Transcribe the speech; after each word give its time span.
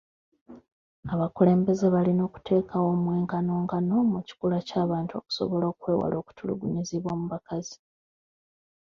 Abakulembeze 1.13 1.85
balina 1.95 2.21
okuteekawo 2.29 2.87
omwenkanonkano 2.95 3.95
mu 4.11 4.19
kikula 4.27 4.57
ky'abantu 4.67 5.11
okusobola 5.19 5.65
okwewala 5.73 6.15
okutulugunyizibwa 6.21 7.11
mu 7.19 7.25
bakazi. 7.33 7.77